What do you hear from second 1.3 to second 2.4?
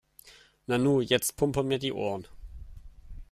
pumpern mir die Ohren.